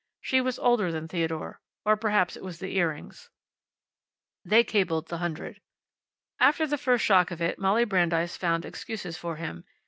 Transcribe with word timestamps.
She 0.19 0.41
was 0.41 0.57
older 0.57 0.91
than 0.91 1.07
Theodore. 1.07 1.59
Or 1.85 1.95
perhaps 1.95 2.35
it 2.35 2.41
was 2.43 2.57
the 2.57 2.75
earrings. 2.75 3.29
They 4.43 4.63
cabled 4.63 5.09
the 5.09 5.19
hundred. 5.19 5.61
After 6.39 6.65
the 6.65 6.79
first 6.79 7.05
shock 7.05 7.29
of 7.29 7.39
it 7.39 7.59
Molly 7.59 7.85
Brandeis 7.85 8.35
found 8.35 8.65
excuses 8.65 9.15
for 9.15 9.35
him. 9.35 9.63